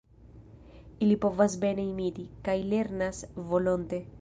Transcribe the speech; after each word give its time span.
Ili 1.07 1.17
povas 1.25 1.57
bene 1.65 1.85
imiti, 1.91 2.25
kaj 2.49 2.57
lernas 2.73 3.25
volonte. 3.53 4.05